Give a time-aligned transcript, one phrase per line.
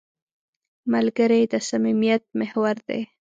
[0.93, 3.01] ملګری د صمیمیت محور دی